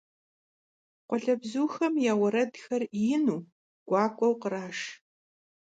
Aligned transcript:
Khualebzuxem 1.07 1.93
ya 2.05 2.13
vueredxer 2.19 2.81
yinu, 3.03 3.37
guak'ueu 3.87 4.33
khraşş. 4.41 4.81